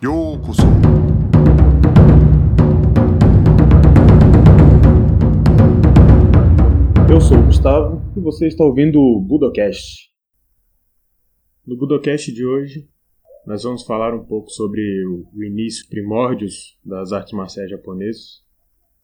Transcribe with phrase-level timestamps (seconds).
[0.00, 0.62] ようこそ
[7.10, 10.08] Eu sou o Gustavo e você está ouvindo o Budocast.
[11.66, 12.88] No Budocast de hoje,
[13.44, 18.42] nós vamos falar um pouco sobre o o início, primórdios das artes marciais japonesas,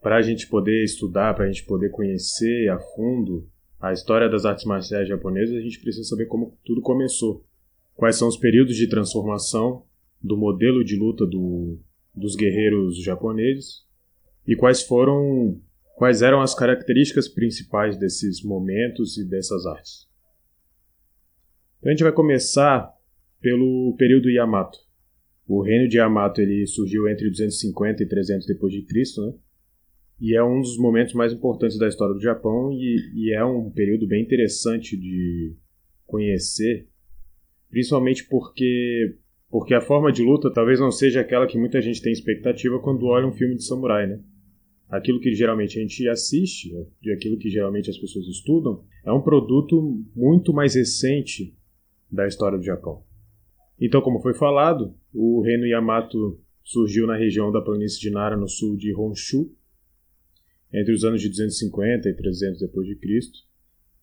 [0.00, 3.48] para a gente poder estudar, para a gente poder conhecer a fundo
[3.80, 7.44] a história das artes marciais japonesas, a gente precisa saber como tudo começou.
[7.94, 9.84] Quais são os períodos de transformação
[10.24, 11.78] do modelo de luta do-
[12.14, 13.84] dos guerreiros japoneses
[14.48, 15.60] e quais foram
[15.96, 20.08] quais eram as características principais desses momentos e dessas artes.
[21.78, 22.90] Então a gente vai começar
[23.40, 24.78] pelo período Yamato.
[25.46, 29.34] O reino de Yamato ele surgiu entre 250 e 300 depois de Cristo, né?
[30.20, 33.70] E é um dos momentos mais importantes da história do Japão e, e é um
[33.70, 35.54] período bem interessante de
[36.06, 36.88] conhecer,
[37.68, 39.18] principalmente porque
[39.54, 43.06] porque a forma de luta talvez não seja aquela que muita gente tem expectativa quando
[43.06, 44.20] olha um filme de samurai, né?
[44.88, 49.12] aquilo que geralmente a gente assiste, né, e aquilo que geralmente as pessoas estudam, é
[49.12, 51.56] um produto muito mais recente
[52.10, 53.04] da história do Japão.
[53.80, 58.48] Então, como foi falado, o reino Yamato surgiu na região da planície de Nara, no
[58.48, 59.54] sul de Honshu,
[60.72, 63.38] entre os anos de 250 e 300 depois de Cristo.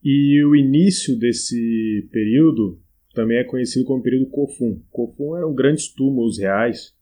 [0.00, 2.80] E o início desse período
[3.14, 4.80] também é conhecido como período Kofun.
[4.90, 6.94] Kofun eram grandes túmulos reais,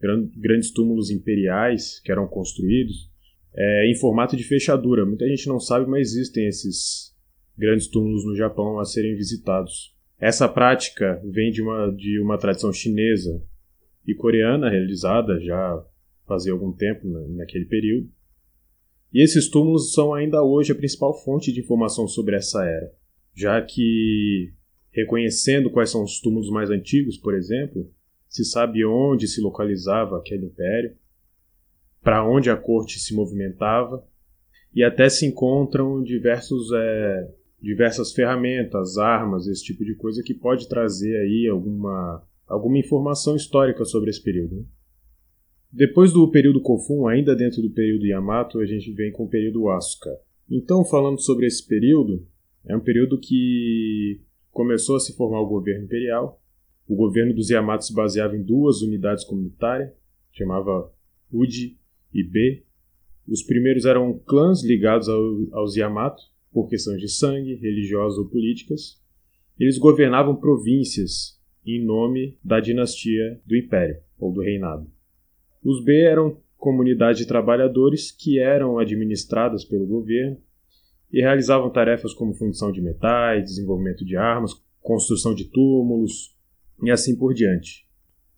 [0.00, 3.10] gran- grandes túmulos imperiais que eram construídos
[3.54, 5.06] é, em formato de fechadura.
[5.06, 7.14] Muita gente não sabe, mas existem esses
[7.56, 9.94] grandes túmulos no Japão a serem visitados.
[10.18, 13.42] Essa prática vem de uma, de uma tradição chinesa
[14.06, 15.84] e coreana realizada já
[16.26, 18.08] fazia algum tempo na, naquele período.
[19.12, 22.90] E esses túmulos são ainda hoje a principal fonte de informação sobre essa era,
[23.34, 24.52] já que
[24.92, 27.90] reconhecendo quais são os túmulos mais antigos, por exemplo,
[28.28, 30.94] se sabe onde se localizava aquele império,
[32.02, 34.06] para onde a corte se movimentava
[34.74, 37.30] e até se encontram diversos é,
[37.60, 43.84] diversas ferramentas, armas, esse tipo de coisa que pode trazer aí alguma alguma informação histórica
[43.84, 44.56] sobre esse período.
[44.56, 44.64] né?
[45.72, 49.70] Depois do período Kofun, ainda dentro do período Yamato, a gente vem com o período
[49.70, 50.10] Asuka.
[50.50, 52.26] Então, falando sobre esse período,
[52.66, 54.20] é um período que
[54.52, 56.40] começou a se formar o governo imperial.
[56.86, 59.90] O governo dos Yamato se baseava em duas unidades comunitárias,
[60.30, 60.92] chamava
[61.32, 61.78] Uji
[62.12, 62.62] e B.
[63.26, 69.00] Os primeiros eram clãs ligados ao- aos Yamato, por questões de sangue, religiosas ou políticas.
[69.58, 74.86] Eles governavam províncias em nome da dinastia do Império, ou do Reinado.
[75.64, 80.36] Os B eram comunidades de trabalhadores que eram administradas pelo governo
[81.12, 86.34] e realizavam tarefas como fundição de metais, desenvolvimento de armas, construção de túmulos
[86.82, 87.86] e assim por diante.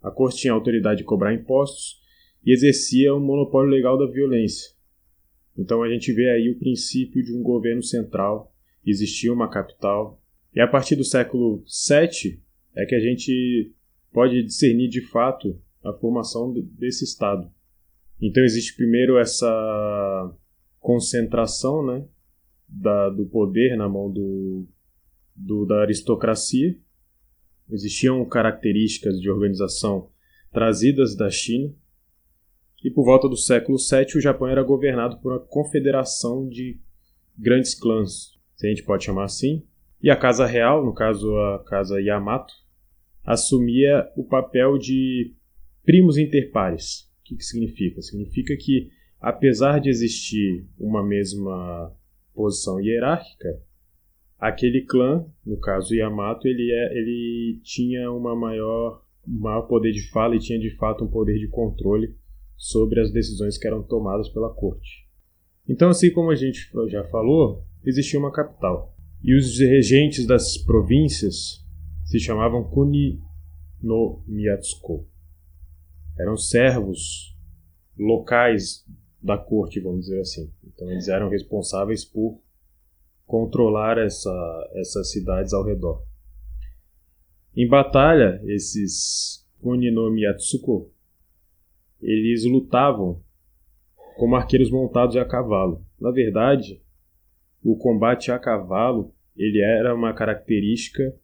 [0.02, 2.02] A corte tinha autoridade de cobrar impostos
[2.44, 4.74] e exercia um monopólio legal da violência.
[5.56, 8.52] Então a gente vê aí o princípio de um governo central,
[8.84, 10.20] existia uma capital,
[10.54, 12.42] e a partir do século VII
[12.76, 13.72] é que a gente
[14.12, 17.50] pode discernir de fato a formação de- desse Estado.
[18.20, 20.34] Então existe primeiro essa
[20.80, 22.04] concentração né,
[22.80, 24.66] da- do poder na mão do,
[25.34, 26.76] do- da aristocracia.
[27.70, 30.10] Existiam características de organização
[30.52, 31.74] trazidas da China,
[32.84, 36.78] e por volta do século VII o Japão era governado por uma confederação de
[37.36, 39.64] grandes clãs, se a gente pode chamar assim.
[40.02, 42.52] E a Casa Real, no caso a Casa Yamato,
[43.24, 45.34] assumia o papel de
[45.82, 47.10] primos interpares.
[47.20, 48.02] O que, que significa?
[48.02, 51.90] Significa que, apesar de existir uma mesma
[52.34, 53.60] posição hierárquica,
[54.38, 60.10] aquele clã, no caso Yamato, ele, é, ele tinha uma maior, um maior poder de
[60.10, 62.14] fala e tinha de fato um poder de controle
[62.56, 65.08] sobre as decisões que eram tomadas pela corte.
[65.68, 68.94] Então, assim como a gente já falou, existia uma capital.
[69.22, 71.64] E os regentes das províncias
[72.04, 73.22] se chamavam Kuni
[73.82, 75.06] no Miyatsuko.
[76.18, 77.34] Eram servos
[77.98, 78.84] locais
[79.22, 80.52] da corte, vamos dizer assim.
[80.74, 82.40] Então, eles eram responsáveis por
[83.26, 86.02] controlar essa, essas cidades ao redor.
[87.56, 90.90] Em batalha, esses Kuni no Miyatsuko
[92.02, 93.22] eles lutavam
[94.16, 95.84] como arqueiros montados a cavalo.
[95.98, 96.82] Na verdade,
[97.62, 101.14] o combate a cavalo ele era uma característica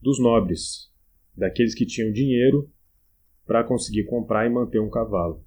[0.00, 0.92] dos nobres,
[1.34, 2.70] daqueles que tinham dinheiro
[3.46, 5.44] para conseguir comprar e manter um cavalo.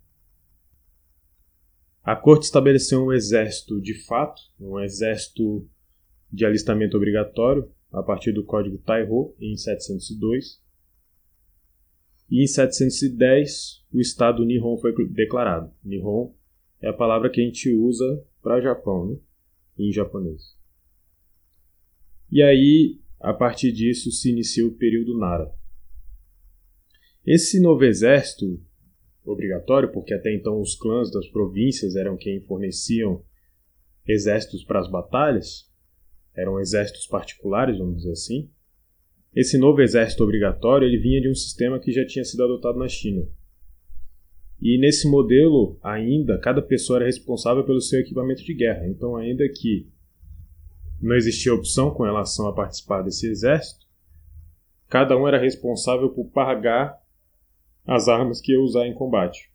[2.06, 5.68] A corte estabeleceu um exército de fato, um exército
[6.32, 10.62] de alistamento obrigatório, a partir do Código Taiho, em 702.
[12.30, 15.74] E em 710 o estado Nihon foi declarado.
[15.84, 16.32] Nihon
[16.80, 19.18] é a palavra que a gente usa para Japão, né?
[19.76, 20.56] em japonês.
[22.32, 25.52] E aí, a partir disso, se inicia o período Nara.
[27.26, 28.62] Esse novo exército,
[29.26, 33.24] obrigatório, porque até então os clãs das províncias eram quem forneciam
[34.08, 35.70] exércitos para as batalhas,
[36.36, 38.50] eram exércitos particulares, vamos dizer assim.
[39.36, 42.88] Esse novo exército obrigatório ele vinha de um sistema que já tinha sido adotado na
[42.88, 43.28] China.
[44.62, 48.88] E nesse modelo, ainda, cada pessoa era responsável pelo seu equipamento de guerra.
[48.88, 49.88] Então, ainda que
[51.02, 53.86] não existia opção com relação a participar desse exército,
[54.88, 56.98] cada um era responsável por pagar
[57.86, 59.52] as armas que ia usar em combate.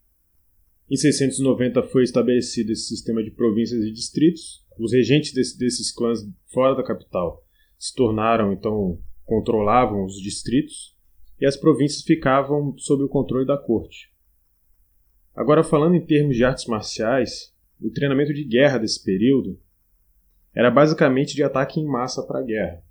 [0.91, 4.65] Em 690 foi estabelecido esse sistema de províncias e distritos.
[4.79, 6.21] Os regentes desse, desses clãs
[6.53, 7.45] fora da capital
[7.79, 10.97] se tornaram, então, controlavam os distritos
[11.41, 14.13] e as províncias ficavam sob o controle da corte.
[15.35, 19.59] Agora, falando em termos de artes marciais, o treinamento de guerra desse período
[20.55, 22.83] era basicamente de ataque em massa para a guerra.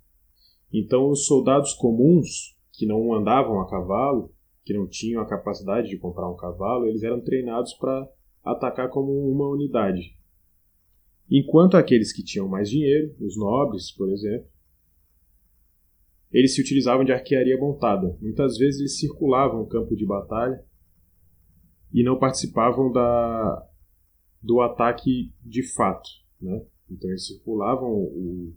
[0.72, 4.34] Então, os soldados comuns, que não andavam a cavalo,
[4.64, 8.08] que não tinham a capacidade de comprar um cavalo, eles eram treinados para
[8.44, 10.16] atacar como uma unidade.
[11.30, 14.48] Enquanto aqueles que tinham mais dinheiro, os nobres, por exemplo,
[16.32, 18.16] eles se utilizavam de arquearia montada.
[18.20, 20.64] Muitas vezes eles circulavam o campo de batalha
[21.92, 23.68] e não participavam da,
[24.42, 26.08] do ataque de fato.
[26.40, 26.64] Né?
[26.88, 28.54] Então eles circulavam o,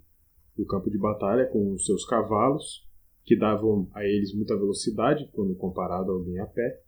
[0.58, 2.88] o campo de batalha com os seus cavalos
[3.24, 6.82] que davam a eles muita velocidade quando comparado a alguém a pé.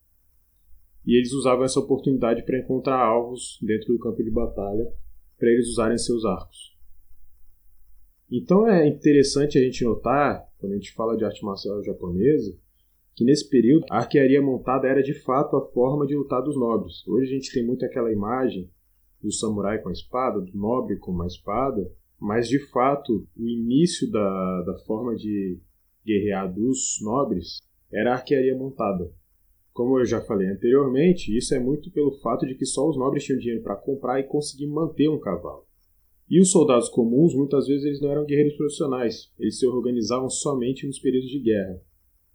[1.05, 4.91] E eles usavam essa oportunidade para encontrar alvos dentro do campo de batalha
[5.37, 6.75] para eles usarem seus arcos.
[8.31, 12.57] Então é interessante a gente notar, quando a gente fala de arte marcial japonesa,
[13.13, 17.07] que nesse período a arquearia montada era de fato a forma de lutar dos nobres.
[17.07, 18.69] Hoje a gente tem muito aquela imagem
[19.21, 21.89] do samurai com a espada, do nobre com uma espada,
[22.19, 25.59] mas de fato o início da, da forma de
[26.05, 27.59] guerrear dos nobres
[27.91, 29.11] era a arquearia montada.
[29.73, 33.23] Como eu já falei anteriormente, isso é muito pelo fato de que só os nobres
[33.23, 35.65] tinham dinheiro para comprar e conseguir manter um cavalo.
[36.29, 40.87] E os soldados comuns, muitas vezes, eles não eram guerreiros profissionais, eles se organizavam somente
[40.87, 41.81] nos períodos de guerra.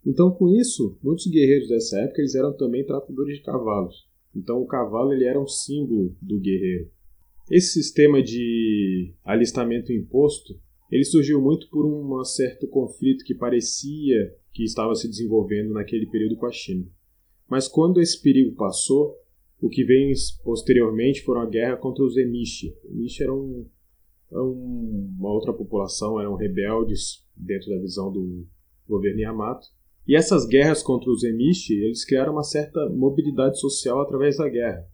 [0.07, 4.09] Então, com isso, muitos guerreiros dessa época eles eram também tratadores de cavalos.
[4.35, 6.91] Então, o cavalo ele era um símbolo do guerreiro.
[7.51, 10.55] Esse sistema de alistamento imposto
[10.91, 16.37] ele surgiu muito por um certo conflito que parecia que estava se desenvolvendo naquele período
[16.37, 16.87] com a China.
[17.49, 19.17] Mas quando esse perigo passou,
[19.61, 22.75] o que veio posteriormente foram a guerra contra os Emishi.
[22.85, 23.67] Emishi eram,
[24.33, 28.47] eram uma outra população, eram rebeldes dentro da visão do
[28.89, 29.69] governo Yamato.
[30.09, 34.89] E essas guerras contra os Emishi, eles criaram uma certa mobilidade social através da guerra.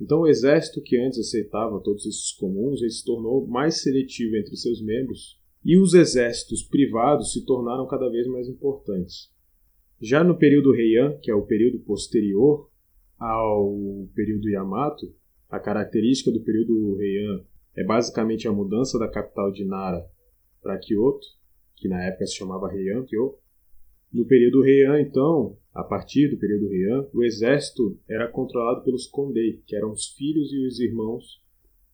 [0.00, 4.56] Então, o exército que antes aceitava todos esses comuns ele se tornou mais seletivo entre
[4.56, 9.30] seus membros, e os exércitos privados se tornaram cada vez mais importantes.
[10.00, 12.70] Já no período Heian, que é o período posterior
[13.18, 15.12] ao período Yamato,
[15.50, 17.44] a característica do período Heian
[17.76, 20.08] é basicamente a mudança da capital de Nara
[20.62, 21.26] para Kyoto,
[21.74, 23.38] que na época se chamava Heian Kyoto.
[24.12, 29.62] No período Heian, então, a partir do período Heian, o exército era controlado pelos kondei,
[29.66, 31.42] que eram os filhos e os irmãos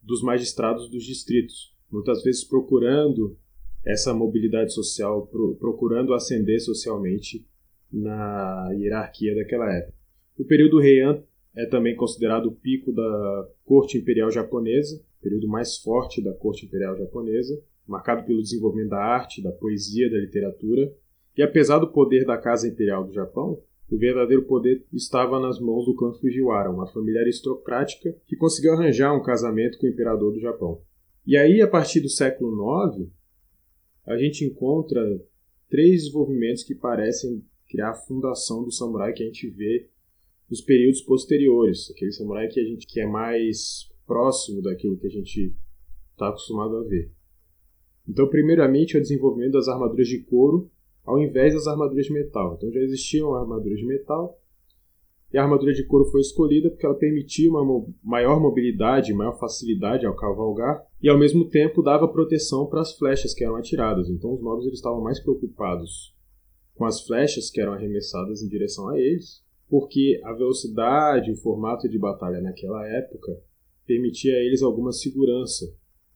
[0.01, 3.37] dos magistrados dos distritos, muitas vezes procurando
[3.85, 5.27] essa mobilidade social,
[5.59, 7.45] procurando ascender socialmente
[7.93, 9.99] na hierarquia daquela época.
[10.39, 11.23] O período Heian
[11.57, 16.97] é também considerado o pico da corte imperial japonesa, período mais forte da corte imperial
[16.97, 20.93] japonesa, marcado pelo desenvolvimento da arte, da poesia, da literatura
[21.37, 23.61] e apesar do poder da Casa Imperial do Japão,
[23.91, 29.15] o verdadeiro poder estava nas mãos do clã Fujiwara, uma família aristocrática que conseguiu arranjar
[29.15, 30.81] um casamento com o imperador do Japão.
[31.27, 32.53] E aí, a partir do século
[32.89, 33.09] IX,
[34.07, 35.01] a gente encontra
[35.69, 39.89] três desenvolvimentos que parecem criar a fundação do samurai que a gente vê
[40.49, 45.11] nos períodos posteriores, aquele samurai que a gente que é mais próximo daquilo que a
[45.11, 45.55] gente
[46.13, 47.11] está acostumado a ver.
[48.07, 50.71] Então, primeiramente, é o desenvolvimento das armaduras de couro
[51.05, 52.55] ao invés das armaduras de metal.
[52.57, 54.39] Então já existiam armaduras de metal
[55.33, 60.07] e a armadura de couro foi escolhida porque ela permitia uma maior mobilidade, maior facilidade
[60.07, 64.09] ao cavalgar e ao mesmo tempo dava proteção para as flechas que eram atiradas.
[64.09, 66.15] Então os nobres eles estavam mais preocupados
[66.75, 71.89] com as flechas que eram arremessadas em direção a eles, porque a velocidade, o formato
[71.89, 73.37] de batalha naquela época
[73.87, 75.67] permitia a eles alguma segurança,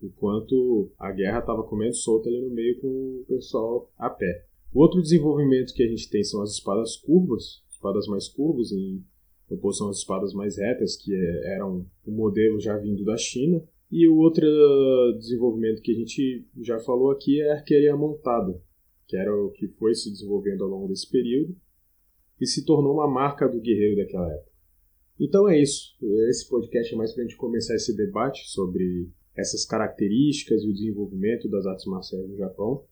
[0.02, 4.47] enquanto a guerra estava comendo solta ali no meio com o pessoal a pé.
[4.72, 7.62] Outro desenvolvimento que a gente tem são as espadas curvas.
[7.70, 9.04] Espadas mais curvas em
[9.48, 13.62] oposição às espadas mais retas, que é, eram um modelo já vindo da China.
[13.90, 14.46] E o outro
[15.18, 18.60] desenvolvimento que a gente já falou aqui é a arquearia montada,
[19.06, 21.56] que era o que foi se desenvolvendo ao longo desse período
[22.40, 24.52] e se tornou uma marca do guerreiro daquela época.
[25.18, 25.96] Então é isso.
[26.28, 30.72] Esse podcast é mais para a gente começar esse debate sobre essas características e o
[30.72, 32.84] desenvolvimento das artes marciais no Japão.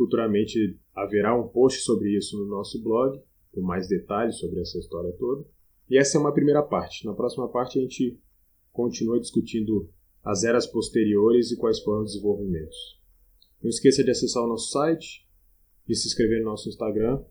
[0.00, 5.12] Futuramente haverá um post sobre isso no nosso blog, com mais detalhes sobre essa história
[5.18, 5.46] toda.
[5.90, 7.04] E essa é uma primeira parte.
[7.04, 8.18] Na próxima parte a gente
[8.72, 9.90] continua discutindo
[10.24, 12.98] as eras posteriores e quais foram os desenvolvimentos.
[13.62, 15.28] Não esqueça de acessar o nosso site,
[15.86, 17.22] de se inscrever no nosso Instagram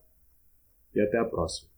[0.93, 1.68] e até a próxima.